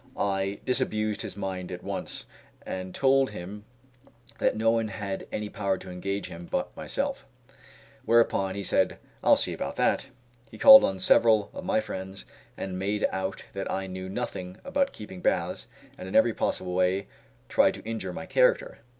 [0.17, 2.25] I disabused his mind at once,
[2.65, 3.65] and told him
[4.39, 7.27] that no one had any power to engage him but myself;
[8.05, 10.07] whereupon he said, "I'll see about that."
[10.49, 12.25] He called on several of my friends
[12.57, 15.67] and made out that I knew nothing about keeping baths,
[15.99, 17.05] and in every possible way
[17.47, 18.79] tried to injure my character.